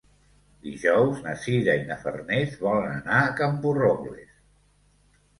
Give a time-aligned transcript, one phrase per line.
[0.67, 4.33] Dijous na Sira i na Farners volen anar a Camporrobles.